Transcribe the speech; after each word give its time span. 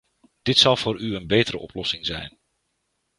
Dit 0.41 0.57
zal 0.57 0.75
voor 0.77 0.99
u 0.99 1.15
een 1.15 1.27
betere 1.27 1.57
oplossing 1.57 2.05
zijn. 2.05 2.37